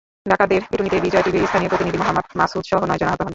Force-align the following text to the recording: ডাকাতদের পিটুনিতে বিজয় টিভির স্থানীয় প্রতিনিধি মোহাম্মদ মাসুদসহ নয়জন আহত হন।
ডাকাতদের 0.25 0.61
পিটুনিতে 0.69 0.97
বিজয় 0.99 1.23
টিভির 1.25 1.47
স্থানীয় 1.47 1.69
প্রতিনিধি 1.71 1.97
মোহাম্মদ 1.97 2.25
মাসুদসহ 2.39 2.79
নয়জন 2.89 3.07
আহত 3.07 3.21
হন। 3.21 3.29